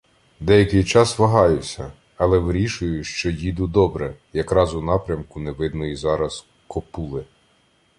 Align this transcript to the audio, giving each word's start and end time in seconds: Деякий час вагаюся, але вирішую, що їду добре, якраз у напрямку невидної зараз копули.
Деякий 0.39 0.83
час 0.83 1.19
вагаюся, 1.19 1.91
але 2.17 2.37
вирішую, 2.37 3.03
що 3.03 3.29
їду 3.29 3.67
добре, 3.67 4.15
якраз 4.33 4.75
у 4.75 4.81
напрямку 4.81 5.39
невидної 5.39 5.95
зараз 5.95 6.45
копули. 6.67 7.25